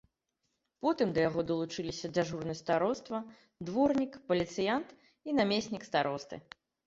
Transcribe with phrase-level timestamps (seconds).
[0.85, 3.21] Потым да яго далучыліся дзяжурны староства,
[3.69, 4.89] дворнік, паліцыянт
[5.27, 6.35] і намеснік старосты.